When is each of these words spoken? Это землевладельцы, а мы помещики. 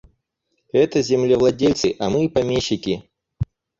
Это 0.73 1.03
землевладельцы, 1.03 1.95
а 1.99 2.09
мы 2.09 2.27
помещики. 2.27 3.07